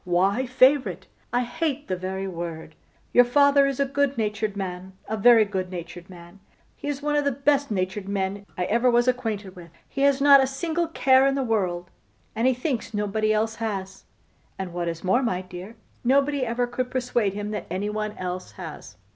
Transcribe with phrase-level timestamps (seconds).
[0.03, 1.05] Why favourite?
[1.31, 2.73] I hate the very word.
[3.13, 6.39] Your father is a good natured man, a very good natured man:
[6.75, 9.69] he is one of the best natured men I ever was acquainted with.
[9.87, 11.91] He has not a single care in the world,
[12.35, 14.05] and he thinks nobody else has;
[14.57, 18.97] and what is more, my dear, nobody ever could persuade him that anybody else has.